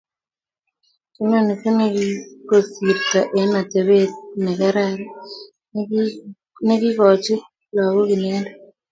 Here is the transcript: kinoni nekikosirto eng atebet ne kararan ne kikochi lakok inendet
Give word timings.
kinoni 1.13 1.53
nekikosirto 1.77 3.19
eng 3.39 3.53
atebet 3.61 4.11
ne 4.43 4.51
kararan 4.59 4.99
ne 6.65 6.73
kikochi 6.81 7.33
lakok 7.75 8.07
inendet 8.15 8.57